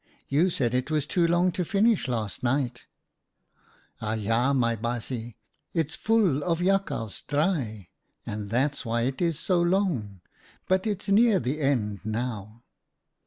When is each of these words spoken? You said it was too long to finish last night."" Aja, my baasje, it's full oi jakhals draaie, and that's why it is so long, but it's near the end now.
You 0.29 0.49
said 0.49 0.73
it 0.73 0.89
was 0.89 1.05
too 1.05 1.27
long 1.27 1.51
to 1.51 1.63
finish 1.63 2.07
last 2.07 2.41
night."" 2.41 2.87
Aja, 4.11 4.51
my 4.51 4.75
baasje, 4.75 5.35
it's 5.75 5.93
full 5.93 6.43
oi 6.43 6.55
jakhals 6.55 7.23
draaie, 7.27 7.89
and 8.25 8.49
that's 8.49 8.83
why 8.83 9.01
it 9.03 9.21
is 9.21 9.37
so 9.37 9.61
long, 9.61 10.21
but 10.67 10.87
it's 10.87 11.07
near 11.07 11.39
the 11.39 11.61
end 11.61 11.99
now. 12.03 12.63